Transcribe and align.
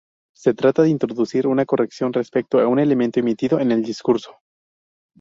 Se 0.35 0.55
trata 0.55 0.81
de 0.81 0.89
introducir 0.89 1.45
una 1.45 1.63
corrección 1.63 2.11
respecto 2.11 2.57
de 2.57 2.65
un 2.65 2.79
elemento 2.79 3.19
emitido 3.19 3.59
en 3.59 3.71
el 3.71 3.83
discurso. 3.83 4.35